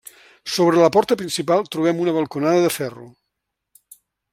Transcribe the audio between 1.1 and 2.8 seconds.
principal trobem una balconada de